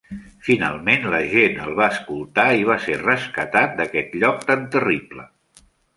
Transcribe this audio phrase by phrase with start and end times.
[0.45, 5.29] Finalment la gent el va escoltar i va ser rescatat d'aquest lloc tan terrible.